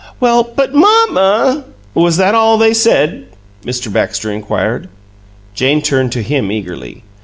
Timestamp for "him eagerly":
6.23-7.03